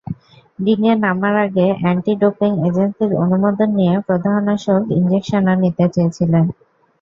রিংয়ে 0.59 0.93
নামার 1.03 1.35
আগে 1.45 1.67
অ্যান্টিডোপিং 1.75 2.51
এজেন্সির 2.67 3.11
অনুমোদন 3.23 3.69
নিয়ে 3.79 3.95
প্রদাহনাশক 4.07 4.81
ইনজেকশনও 4.97 5.55
নিতে 5.63 5.85
চেয়েছিলেন। 5.95 6.45